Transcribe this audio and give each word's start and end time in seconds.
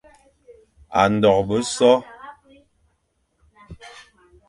A 0.99 1.03
ndôghe 1.13 1.59
so, 1.75 1.91